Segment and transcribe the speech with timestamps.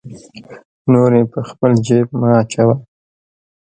[0.93, 2.75] نورې په خپل جیب مه اچوه.